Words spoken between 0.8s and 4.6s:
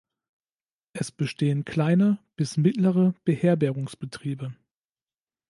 Es bestehen kleine bis mittlere Beherbergungsbetriebe.